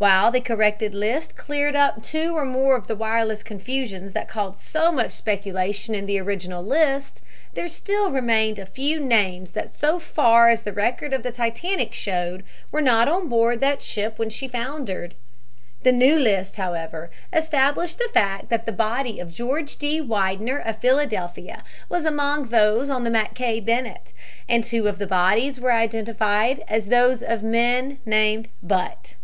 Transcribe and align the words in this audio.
While 0.00 0.30
the 0.30 0.40
corrected 0.40 0.94
list 0.94 1.34
cleared 1.36 1.74
up 1.74 2.04
two 2.04 2.36
or 2.36 2.44
more 2.44 2.76
of 2.76 2.86
the 2.86 2.94
wireless 2.94 3.42
confusions 3.42 4.12
that 4.12 4.28
caused 4.28 4.58
so 4.62 4.92
much 4.92 5.10
speculation 5.10 5.92
in 5.92 6.06
the 6.06 6.20
original 6.20 6.62
list, 6.62 7.20
there 7.54 7.66
still 7.66 8.12
remained 8.12 8.60
a 8.60 8.64
few 8.64 9.00
names 9.00 9.50
that 9.50 9.74
so 9.74 9.98
far 9.98 10.50
as 10.50 10.62
the 10.62 10.72
record 10.72 11.12
of 11.12 11.24
the 11.24 11.32
Titanic 11.32 11.92
showed 11.94 12.44
were 12.70 12.80
not 12.80 13.08
on 13.08 13.28
board 13.28 13.58
that 13.60 13.82
ship 13.82 14.20
when 14.20 14.30
she 14.30 14.46
foundered. 14.46 15.16
The 15.82 15.90
new 15.90 16.14
list, 16.14 16.54
however, 16.54 17.10
established 17.32 17.98
the 17.98 18.08
fact 18.14 18.50
that 18.50 18.66
the 18.66 18.70
body 18.70 19.18
of 19.18 19.34
George 19.34 19.78
D. 19.78 20.00
Widener, 20.00 20.60
of 20.60 20.78
Philadelphia, 20.78 21.64
was 21.88 22.04
among 22.04 22.50
those 22.50 22.88
on 22.88 23.02
the 23.02 23.10
Mackay 23.10 23.58
Bennett, 23.58 24.12
and 24.48 24.62
two 24.62 24.86
of 24.86 25.00
the 25.00 25.08
bodies 25.08 25.58
were 25.58 25.72
identified 25.72 26.62
as 26.68 26.86
those 26.86 27.20
of 27.20 27.42
men 27.42 27.98
named 28.06 28.46
Butt. 28.62 29.14